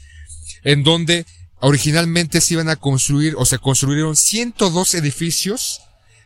[0.65, 1.25] en donde
[1.61, 5.81] originalmente se iban a construir, o se construyeron 102 edificios,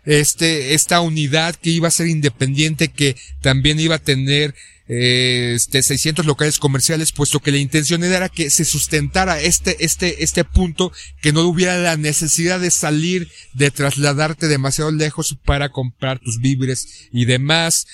[0.06, 4.54] este, esta unidad que iba a ser independiente, que también iba a tener
[4.92, 10.24] eh, este 600 locales comerciales, puesto que la intención era que se sustentara este, este,
[10.24, 10.90] este punto,
[11.22, 17.08] que no hubiera la necesidad de salir, de trasladarte demasiado lejos para comprar tus víveres
[17.12, 17.86] y demás.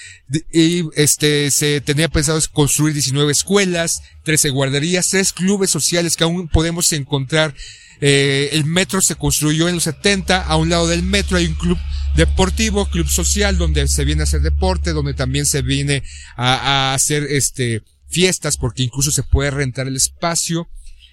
[0.50, 6.48] Y este, se tenía pensado construir 19 escuelas, 13 guarderías, tres clubes sociales que aún
[6.48, 7.54] podemos encontrar
[8.00, 11.54] eh, el metro se construyó en los 70, a un lado del metro hay un
[11.54, 11.78] club
[12.16, 16.02] deportivo, club social, donde se viene a hacer deporte, donde también se viene
[16.36, 20.68] a, a hacer este fiestas, porque incluso se puede rentar el espacio.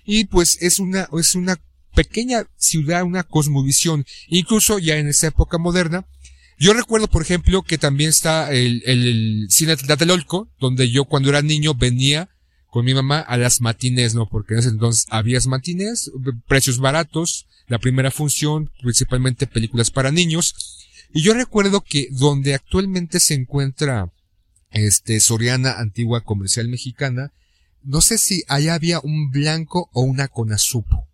[0.06, 1.58] Y pues es una, es una
[1.96, 6.06] pequeña ciudad, una cosmovisión, incluso ya en esa época moderna.
[6.60, 11.30] Yo recuerdo, por ejemplo, que también está el, el, el cine Tlatelolco, donde yo cuando
[11.30, 12.30] era niño venía
[12.74, 14.28] con mi mamá a las matines, ¿no?
[14.28, 16.12] Porque en ese entonces había matines,
[16.48, 20.56] precios baratos, la primera función, principalmente películas para niños.
[21.14, 24.12] Y yo recuerdo que donde actualmente se encuentra
[24.72, 27.32] este Soriana Antigua Comercial Mexicana,
[27.84, 31.08] no sé si allá había un blanco o una conazupo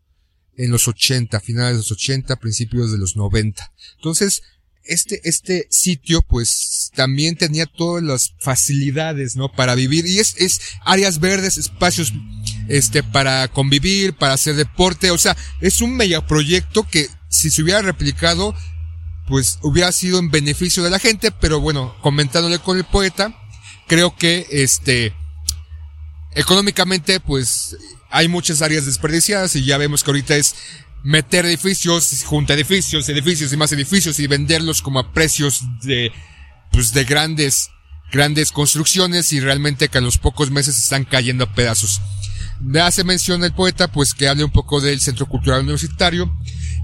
[0.55, 3.69] en los 80, finales de los 80, principios de los 90.
[3.97, 4.43] Entonces,
[4.89, 9.51] este, este sitio pues también tenía todas las facilidades, ¿no?
[9.51, 10.05] Para vivir.
[10.05, 12.13] Y es, es áreas verdes, espacios,
[12.67, 17.81] este, para convivir, para hacer deporte, o sea, es un megaproyecto que si se hubiera
[17.81, 18.55] replicado,
[19.27, 23.35] pues hubiera sido en beneficio de la gente, pero bueno, comentándole con el poeta,
[23.87, 25.13] creo que este,
[26.35, 27.77] económicamente pues
[28.09, 30.55] hay muchas áreas desperdiciadas y ya vemos que ahorita es
[31.03, 36.11] meter edificios, junta edificios, edificios y más edificios y venderlos como a precios de,
[36.71, 37.69] pues de grandes,
[38.11, 42.01] grandes construcciones y realmente que a los pocos meses están cayendo a pedazos.
[42.81, 46.29] Hace mención el poeta, pues que hable un poco del Centro Cultural Universitario,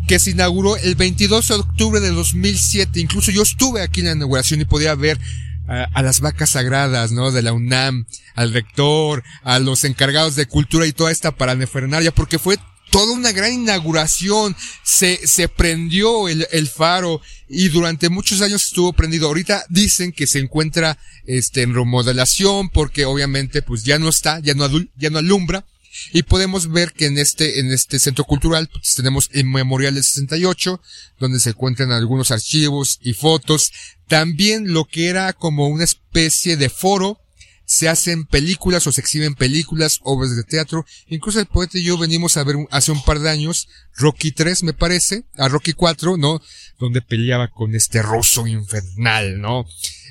[0.07, 2.99] que se inauguró el 22 de octubre de 2007.
[2.99, 5.19] Incluso yo estuve aquí en la inauguración y podía ver
[5.67, 7.31] a, las vacas sagradas, ¿no?
[7.31, 12.39] De la UNAM, al rector, a los encargados de cultura y toda esta paranefernaria, porque
[12.39, 12.57] fue
[12.95, 18.93] toda una gran inauguración, se, se prendió el, el faro y durante muchos años estuvo
[18.93, 19.27] prendido.
[19.27, 24.53] Ahorita dicen que se encuentra este en remodelación porque obviamente pues ya no está, ya
[24.53, 25.65] no, ya no alumbra.
[26.13, 30.03] Y podemos ver que en este, en este centro cultural pues, tenemos el Memorial del
[30.05, 30.81] 68,
[31.19, 33.73] donde se encuentran algunos archivos y fotos.
[34.07, 37.19] También lo que era como una especie de foro
[37.65, 40.85] se hacen películas o se exhiben películas, obras de teatro.
[41.07, 44.63] Incluso el poeta y yo venimos a ver hace un par de años Rocky 3,
[44.63, 46.41] me parece, a Rocky 4, ¿no?
[46.79, 49.65] Donde peleaba con este ruso infernal, ¿no?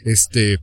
[0.05, 0.61] Este,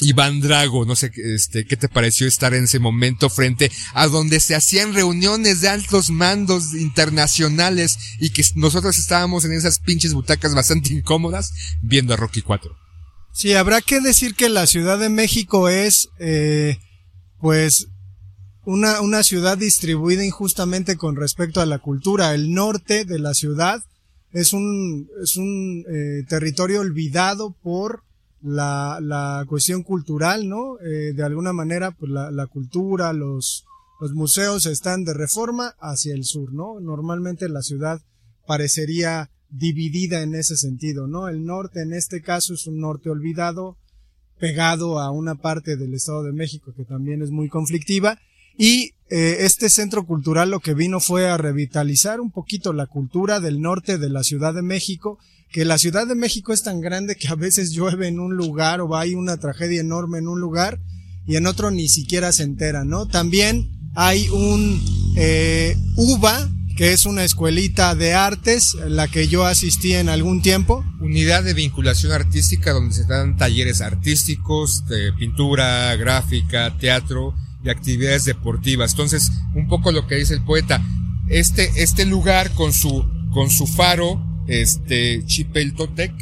[0.00, 4.40] Iván Drago, no sé, este, ¿qué te pareció estar en ese momento frente a donde
[4.40, 10.54] se hacían reuniones de altos mandos internacionales y que nosotros estábamos en esas pinches butacas
[10.54, 12.83] bastante incómodas viendo a Rocky 4?
[13.34, 16.78] Sí, habrá que decir que la Ciudad de México es, eh,
[17.40, 17.88] pues,
[18.64, 22.32] una, una ciudad distribuida injustamente con respecto a la cultura.
[22.32, 23.82] El norte de la ciudad
[24.30, 28.04] es un, es un eh, territorio olvidado por
[28.40, 30.78] la, la cuestión cultural, ¿no?
[30.78, 33.64] Eh, de alguna manera, pues la, la cultura, los,
[34.00, 36.78] los museos están de reforma hacia el sur, ¿no?
[36.78, 38.00] Normalmente la ciudad
[38.46, 41.28] parecería dividida en ese sentido, ¿no?
[41.28, 43.76] El norte en este caso es un norte olvidado,
[44.38, 48.18] pegado a una parte del Estado de México que también es muy conflictiva
[48.58, 53.38] y eh, este centro cultural lo que vino fue a revitalizar un poquito la cultura
[53.38, 55.18] del norte de la Ciudad de México,
[55.50, 58.80] que la Ciudad de México es tan grande que a veces llueve en un lugar
[58.80, 60.80] o hay una tragedia enorme en un lugar
[61.26, 63.06] y en otro ni siquiera se entera, ¿no?
[63.06, 64.80] También hay un
[65.16, 70.84] eh, UBA, que es una escuelita de artes, la que yo asistí en algún tiempo.
[71.00, 77.34] Unidad de vinculación artística donde se dan talleres artísticos, de pintura, gráfica, teatro,
[77.64, 78.92] y actividades deportivas.
[78.92, 80.82] Entonces, un poco lo que dice el poeta,
[81.28, 86.12] este, este lugar con su, con su faro, este, Chipeltotec,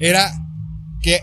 [0.00, 0.32] era
[1.00, 1.20] que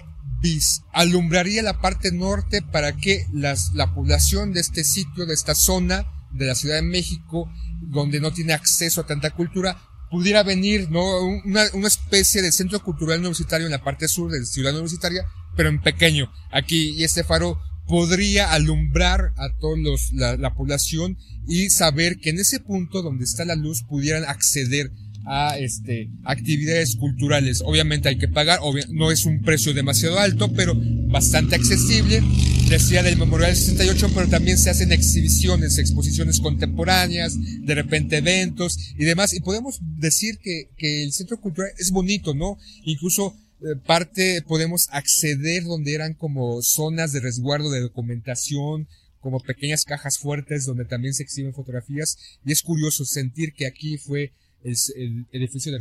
[0.93, 6.05] alumbraría la parte norte para que las, la población de este sitio, de esta zona
[6.31, 7.49] de la Ciudad de México,
[7.81, 9.77] donde no tiene acceso a tanta cultura,
[10.09, 11.21] pudiera venir, ¿no?
[11.45, 15.25] Una, una especie de centro cultural universitario en la parte sur de la ciudad universitaria,
[15.55, 16.31] pero en pequeño.
[16.51, 22.39] Aquí, y este faro podría alumbrar a los, la, la, población y saber que en
[22.39, 24.91] ese punto donde está la luz pudieran acceder
[25.25, 27.61] a este actividades culturales.
[27.65, 28.59] Obviamente hay que pagar,
[28.89, 30.73] no es un precio demasiado alto, pero
[31.07, 32.21] bastante accesible.
[32.69, 39.05] Decía del Memorial 68, pero también se hacen exhibiciones, exposiciones contemporáneas, de repente eventos y
[39.05, 39.33] demás.
[39.33, 42.57] Y podemos decir que, que el centro cultural es bonito, ¿no?
[42.83, 48.87] Incluso eh, parte podemos acceder donde eran como zonas de resguardo de documentación,
[49.25, 53.97] como pequeñas cajas fuertes donde también se exhiben fotografías y es curioso sentir que aquí
[53.97, 54.33] fue
[54.65, 55.77] el, edificio de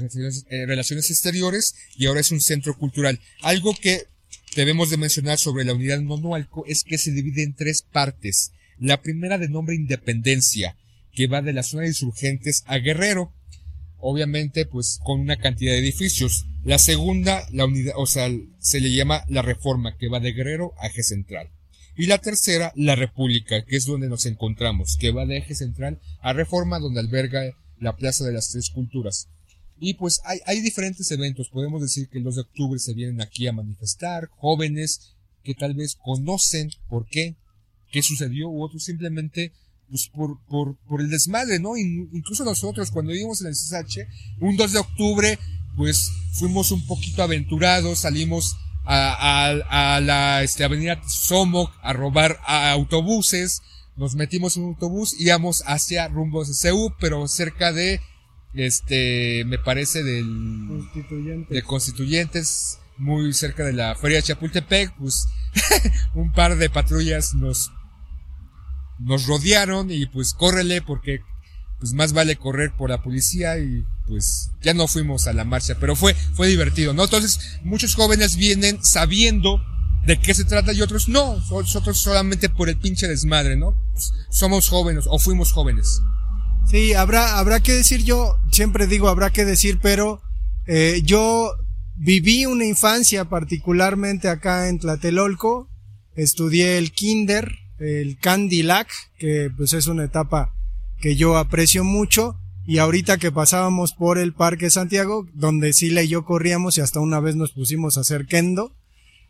[0.50, 3.18] eh, relaciones, exteriores y ahora es un centro cultural.
[3.42, 4.06] Algo que
[4.54, 8.52] debemos de mencionar sobre la unidad Nonualco es que se divide en tres partes.
[8.78, 10.76] La primera de nombre Independencia,
[11.12, 13.32] que va de la zona de insurgentes a Guerrero,
[13.98, 16.46] obviamente pues con una cantidad de edificios.
[16.64, 20.74] La segunda, la unidad, o sea, se le llama la reforma, que va de Guerrero
[20.78, 21.50] a eje central.
[21.96, 26.00] Y la tercera, la república, que es donde nos encontramos, que va de eje central
[26.20, 29.28] a reforma, donde alberga la Plaza de las Tres Culturas.
[29.78, 33.46] Y pues hay, diferentes eventos, podemos decir que el 2 de octubre se vienen aquí
[33.46, 37.36] a manifestar, jóvenes que tal vez conocen por qué,
[37.92, 39.52] qué sucedió, u otros simplemente
[39.90, 41.76] pues por, por, por el desmadre, ¿no?
[41.76, 44.06] Incluso nosotros cuando vivimos en el CSH,
[44.40, 45.38] un 2 de octubre,
[45.76, 53.60] pues fuimos un poquito aventurados, salimos a la este, avenida Somoc a robar autobuses,
[53.96, 58.00] nos metimos en un autobús, íbamos hacia rumbo CEU, pero cerca de,
[58.54, 60.26] este, me parece del,
[60.68, 61.48] Constituyentes.
[61.48, 65.26] de Constituyentes, muy cerca de la Feria de Chapultepec, pues
[66.14, 67.70] un par de patrullas nos
[68.98, 71.20] nos rodearon y pues córrele porque
[71.80, 75.76] pues más vale correr por la policía y pues ya no fuimos a la marcha,
[75.80, 77.04] pero fue, fue divertido, ¿no?
[77.04, 79.60] Entonces, muchos jóvenes vienen sabiendo
[80.06, 83.74] de qué se trata y otros no, nosotros solamente por el pinche desmadre, ¿no?
[83.92, 86.00] Pues, somos jóvenes o fuimos jóvenes.
[86.68, 90.22] Sí, habrá, habrá que decir yo, siempre digo habrá que decir, pero
[90.66, 91.52] eh, yo
[91.96, 95.68] viví una infancia particularmente acá en Tlatelolco,
[96.16, 98.88] estudié el kinder, el Candilac,
[99.18, 100.54] que pues es una etapa
[101.00, 102.36] que yo aprecio mucho.
[102.66, 106.98] Y ahorita que pasábamos por el Parque Santiago, donde Sila y yo corríamos y hasta
[106.98, 108.72] una vez nos pusimos a hacer kendo,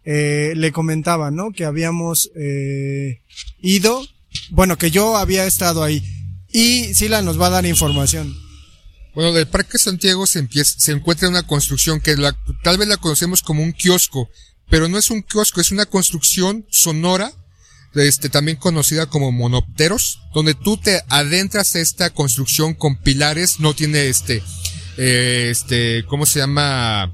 [0.04, 1.50] eh, le comentaba, ¿no?
[1.52, 3.22] Que habíamos eh,
[3.60, 4.06] ido,
[4.50, 6.02] bueno, que yo había estado ahí.
[6.52, 8.36] Y Sila nos va a dar información.
[9.14, 10.46] Bueno, del Parque Santiago se,
[10.88, 12.16] encuentra una construcción que
[12.62, 14.28] tal vez la conocemos como un kiosco,
[14.68, 17.32] pero no es un kiosco, es una construcción sonora
[17.94, 23.74] este, también conocida como monopteros, donde tú te adentras a esta construcción con pilares, no
[23.74, 24.42] tiene este,
[24.96, 27.12] eh, este, ¿cómo se llama?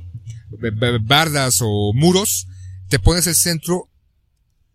[1.02, 2.46] bardas o muros,
[2.90, 3.88] te pones el centro,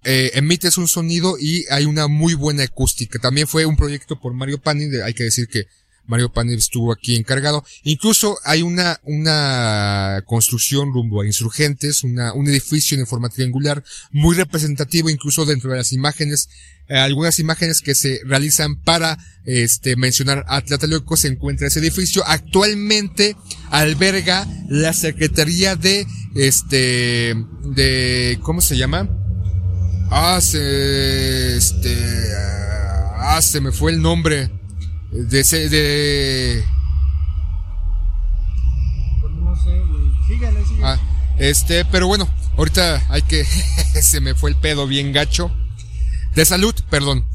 [0.03, 3.19] eh, emites un sonido y hay una muy buena acústica.
[3.19, 5.65] También fue un proyecto por Mario Pani, hay que decir que
[6.07, 7.63] Mario Pani estuvo aquí encargado.
[7.83, 14.35] Incluso hay una, una construcción rumbo a insurgentes, una, un edificio en forma triangular muy
[14.35, 16.49] representativo, incluso dentro de las imágenes,
[16.87, 22.23] eh, algunas imágenes que se realizan para, este, mencionar a Tlatelolco se encuentra ese edificio.
[22.25, 23.35] Actualmente
[23.69, 29.09] alberga la Secretaría de, este, de, ¿cómo se llama?
[30.11, 31.97] Ah, se, este,
[33.17, 34.51] ah, se me fue el nombre
[35.15, 36.65] de ese, de,
[39.29, 39.81] No sé,
[40.27, 40.83] sígale, sígale.
[40.85, 40.99] ah,
[41.37, 43.45] este, pero bueno, ahorita hay que,
[44.01, 45.51] se me fue el pedo bien gacho.
[46.35, 47.25] De salud, perdón.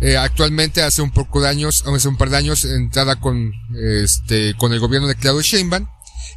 [0.00, 3.52] Eh, actualmente hace un poco de años, hace un par de años, entrada con,
[4.02, 5.86] este, con el gobierno de Claudio Sheinbaum.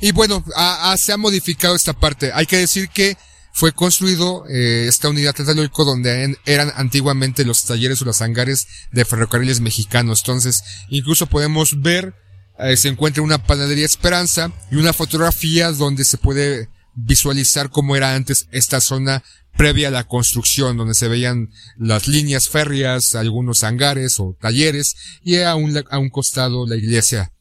[0.01, 2.31] Y bueno, a- a- se ha modificado esta parte.
[2.33, 3.17] Hay que decir que
[3.55, 9.05] fue construido eh, esta unidad Tlatelolco donde eran antiguamente los talleres o los hangares de
[9.05, 10.19] ferrocarriles mexicanos.
[10.19, 12.13] Entonces, incluso podemos ver,
[12.59, 18.13] eh, se encuentra una panadería Esperanza y una fotografía donde se puede visualizar cómo era
[18.13, 19.23] antes esta zona
[19.55, 25.37] previa a la construcción, donde se veían las líneas férreas, algunos hangares o talleres y
[25.37, 27.31] a un, a un costado la iglesia.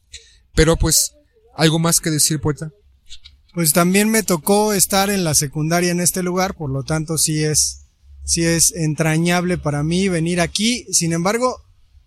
[0.53, 1.11] Pero pues,
[1.57, 2.69] ¿algo más que decir, poeta?
[3.55, 7.41] Pues también me tocó estar en la secundaria en este lugar, por lo tanto sí
[7.41, 7.85] es,
[8.25, 10.85] sí es entrañable para mí venir aquí.
[10.91, 11.61] Sin embargo,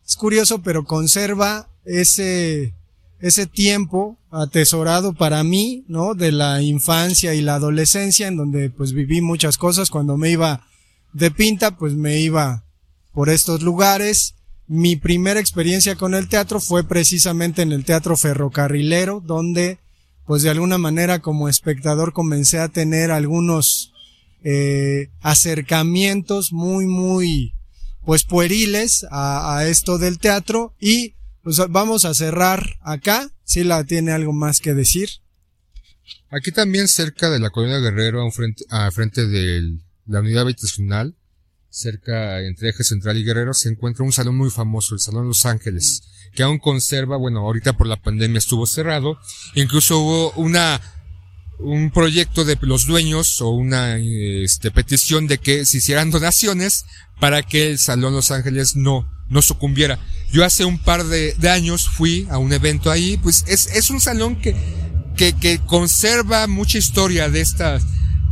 [0.07, 2.75] es curioso, pero conserva ese,
[3.19, 6.13] ese tiempo atesorado para mí, ¿no?
[6.13, 9.89] De la infancia y la adolescencia, en donde pues viví muchas cosas.
[9.89, 10.67] Cuando me iba
[11.15, 12.63] de pinta, pues me iba
[13.15, 14.35] por estos lugares.
[14.67, 19.79] Mi primera experiencia con el teatro fue precisamente en el Teatro Ferrocarrilero, donde
[20.29, 23.95] pues de alguna manera como espectador comencé a tener algunos
[24.45, 27.55] eh, acercamientos muy, muy,
[28.05, 33.31] pues pueriles a, esto del teatro y pues vamos a cerrar acá.
[33.43, 35.09] Si la tiene algo más que decir.
[36.29, 41.16] Aquí también cerca de la colonia Guerrero, a, frente, a frente de la unidad habitacional,
[41.70, 45.47] cerca entre Eje Central y Guerrero, se encuentra un salón muy famoso, el Salón Los
[45.47, 46.03] Ángeles,
[46.39, 49.18] que aún conserva, bueno, ahorita por la pandemia estuvo cerrado,
[49.57, 50.80] incluso hubo una,
[51.59, 56.84] un proyecto de los dueños o una este, petición de que se hicieran donaciones
[57.18, 59.99] para que el Salón Los Ángeles no, no sucumbiera.
[60.30, 64.01] Yo hace un par de, años fui a un evento ahí, pues es, es un
[64.01, 64.55] salón que,
[65.16, 67.80] que, que conserva mucha historia de esta,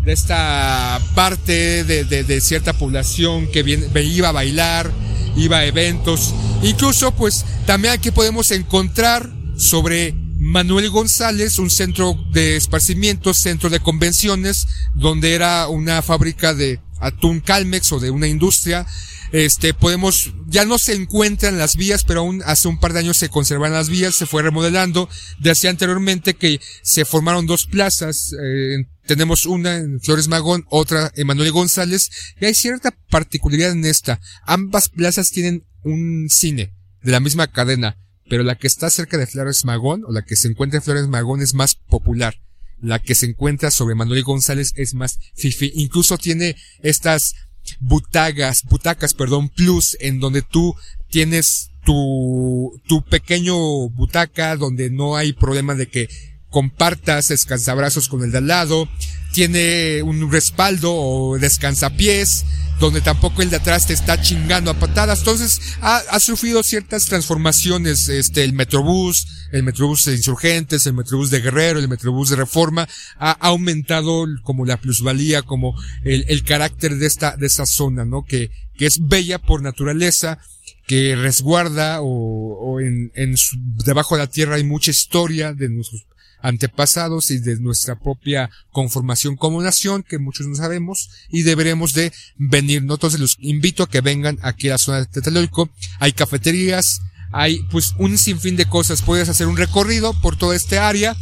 [0.06, 4.92] de esta parte de, de, de cierta población que viene, iba a bailar,
[5.36, 6.32] iba a eventos.
[6.62, 13.80] Incluso, pues, también aquí podemos encontrar sobre Manuel González, un centro de esparcimiento, centro de
[13.80, 18.86] convenciones, donde era una fábrica de atún Calmex o de una industria.
[19.32, 23.16] Este, podemos, ya no se encuentran las vías, pero aún hace un par de años
[23.16, 25.08] se conservan las vías, se fue remodelando.
[25.40, 31.26] Decía anteriormente que se formaron dos plazas, eh, tenemos una en Flores Magón, otra en
[31.26, 34.20] Manuel González, y hay cierta particularidad en esta.
[34.44, 37.96] Ambas plazas tienen un cine de la misma cadena,
[38.28, 41.08] pero la que está cerca de Flores Magón, o la que se encuentra en Flores
[41.08, 42.34] Magón es más popular.
[42.78, 45.72] La que se encuentra sobre Manuel González es más fifi.
[45.76, 47.34] Incluso tiene estas
[47.80, 50.74] butacas, butacas, perdón, plus, en donde tú
[51.08, 56.08] tienes tu, tu pequeño butaca, donde no hay problema de que
[56.56, 58.88] compartas descansabrazos con el de al lado,
[59.34, 62.46] tiene un respaldo o descansapiés,
[62.80, 65.18] donde tampoco el de atrás te está chingando a patadas.
[65.18, 71.28] Entonces, ha, ha sufrido ciertas transformaciones, este, el Metrobús, el Metrobús de Insurgentes, el Metrobús
[71.28, 72.88] de Guerrero, el Metrobús de Reforma,
[73.18, 78.24] ha, aumentado como la plusvalía, como el, el carácter de esta, de esta zona, ¿no?
[78.24, 80.38] Que, que es bella por naturaleza,
[80.86, 85.68] que resguarda o, o en, en su, debajo de la tierra hay mucha historia de
[85.68, 86.06] nuestros
[86.40, 92.12] antepasados y de nuestra propia conformación como nación, que muchos no sabemos, y deberemos de
[92.36, 92.78] venir.
[92.78, 95.70] Entonces los invito a que vengan aquí a la zona de Tlatelolco.
[95.98, 97.00] Hay cafeterías,
[97.32, 99.02] hay pues un sinfín de cosas.
[99.02, 101.16] Puedes hacer un recorrido por toda esta área,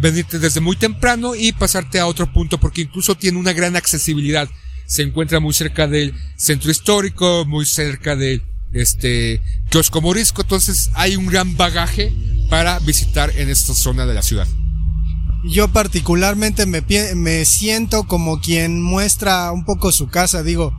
[0.00, 4.48] venirte desde muy temprano y pasarte a otro punto, porque incluso tiene una gran accesibilidad.
[4.86, 8.42] Se encuentra muy cerca del centro histórico, muy cerca de
[8.74, 9.40] este
[9.70, 12.12] kiosco morisco, entonces hay un gran bagaje
[12.48, 14.46] para visitar en esta zona de la ciudad.
[15.44, 16.82] Yo particularmente me,
[17.14, 20.74] me siento como quien muestra un poco su casa, digo,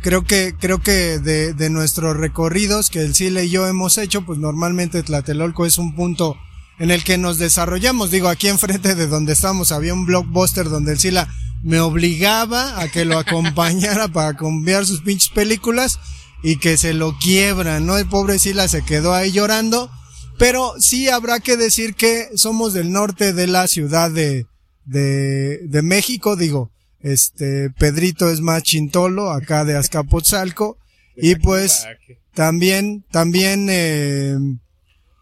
[0.00, 4.24] creo que, creo que de, de nuestros recorridos que el Sile y yo hemos hecho,
[4.24, 6.36] pues normalmente Tlatelolco es un punto
[6.78, 8.10] en el que nos desarrollamos.
[8.10, 11.28] Digo, aquí enfrente de donde estamos había un blockbuster donde el Sila
[11.62, 15.98] me obligaba a que lo acompañara para cambiar sus pinches películas
[16.42, 17.96] y que se lo quiebran, ¿no?
[17.96, 19.90] El pobre Sila se quedó ahí llorando
[20.38, 24.46] Pero sí habrá que decir que somos del norte de la ciudad de,
[24.84, 26.70] de, de México, digo,
[27.00, 30.78] este, Pedrito es más chintolo, acá de Azcapotzalco,
[31.16, 31.86] y pues
[32.34, 34.36] también, también, eh,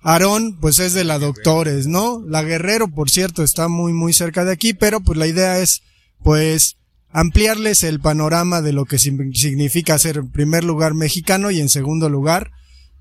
[0.02, 2.22] Aarón, pues es de la Doctores, ¿no?
[2.26, 5.82] La Guerrero, por cierto, está muy, muy cerca de aquí, pero pues la idea es,
[6.22, 6.76] pues,
[7.10, 12.08] ampliarles el panorama de lo que significa ser en primer lugar mexicano y en segundo
[12.08, 12.50] lugar,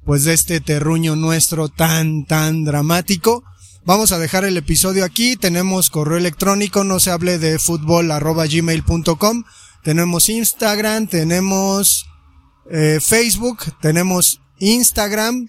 [0.06, 3.44] pues de este terruño nuestro tan, tan dramático.
[3.86, 5.36] Vamos a dejar el episodio aquí.
[5.36, 9.44] Tenemos correo electrónico, no se hable de fútbol arroba gmail.com.
[9.84, 12.06] Tenemos Instagram, tenemos
[12.72, 15.48] eh, Facebook, tenemos Instagram.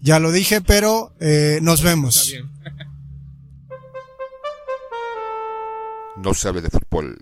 [0.00, 2.34] Ya lo dije, pero eh, nos vemos.
[6.16, 7.18] No se hable de fútbol.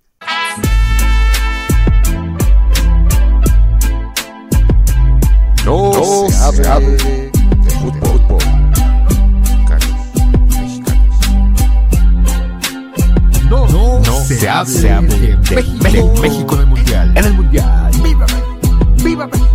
[5.64, 8.20] No, no se, hable, se hable de, de fútbol.
[8.20, 8.38] fútbol.
[13.48, 17.12] No, no, no se, se, hable, se hable de, de, México, México en el Mundial.
[17.16, 17.90] En el Mundial.
[18.02, 18.86] ¡Viva México!
[19.02, 19.48] ¡Viva México!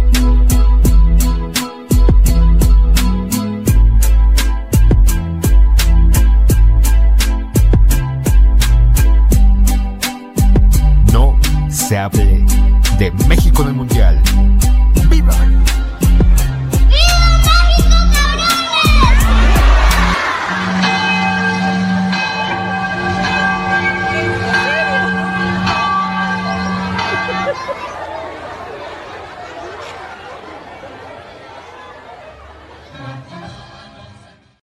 [11.14, 11.40] No
[11.70, 12.46] se hable
[12.98, 14.29] de México en el Mundial.